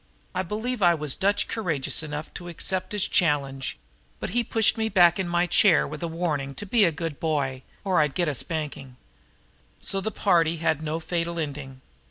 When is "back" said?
4.89-5.19